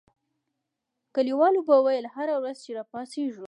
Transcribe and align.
کلیوالو 1.15 1.61
به 1.67 1.75
ویل 1.85 2.05
هره 2.15 2.35
ورځ 2.37 2.57
چې 2.65 2.71
را 2.77 2.83
پاڅېږو. 2.91 3.39